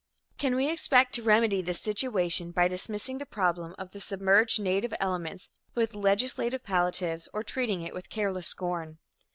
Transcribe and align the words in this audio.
Can 0.39 0.55
we 0.55 0.67
expect 0.67 1.13
to 1.13 1.21
remedy 1.21 1.61
this 1.61 1.79
situation 1.79 2.49
by 2.49 2.67
dismissing 2.67 3.19
the 3.19 3.25
problem 3.27 3.75
of 3.77 3.91
the 3.91 4.01
submerged 4.01 4.59
native 4.59 4.95
elements 4.99 5.47
with 5.75 5.93
legislative 5.93 6.63
palliatives 6.63 7.29
or 7.35 7.43
treating 7.43 7.83
it 7.83 7.93
with 7.93 8.09
careless 8.09 8.47
scorn? 8.47 8.97